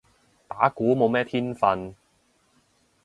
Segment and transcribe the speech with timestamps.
[0.47, 1.93] 打鼓冇咩天份